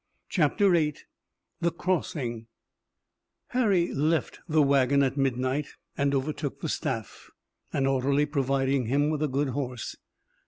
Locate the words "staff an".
6.69-7.85